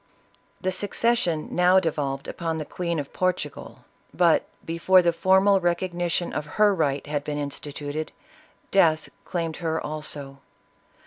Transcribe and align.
The 0.59 0.71
succession 0.71 1.49
now 1.51 1.79
devolved 1.79 2.27
upon 2.27 2.57
the 2.57 2.65
Queen 2.65 2.97
of 2.97 3.13
Portugal, 3.13 3.85
but 4.11 4.47
before 4.65 5.03
the 5.03 5.13
formal 5.13 5.59
recognition 5.59 6.33
of 6.33 6.47
her 6.57 6.73
right 6.73 7.05
had 7.05 7.23
been 7.23 7.37
instituted, 7.37 8.11
death 8.71 9.09
claimed 9.25 9.57
her 9.57 9.79
also. 9.79 10.39